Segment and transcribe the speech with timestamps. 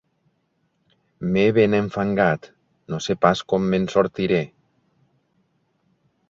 [1.35, 2.47] M'he ben enfangat;
[2.95, 4.41] no sé pas com me'n sortiré.